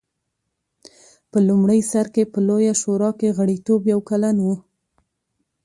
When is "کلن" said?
4.09-4.37